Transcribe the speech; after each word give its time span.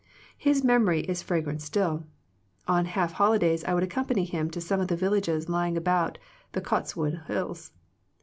His 0.39 0.63
memory 0.63 1.01
is 1.01 1.21
fragrant 1.21 1.61
still. 1.61 2.05
On 2.67 2.85
half 2.85 3.11
holidays 3.13 3.63
I 3.65 3.75
would 3.75 3.83
accompany 3.83 4.23
him 4.25 4.49
to 4.49 4.59
some 4.59 4.79
of 4.79 4.87
the 4.87 4.95
villages 4.95 5.47
lying 5.47 5.77
among 5.77 6.15
the 6.53 6.61
Cotswold 6.61 7.21
Hills. 7.27 7.71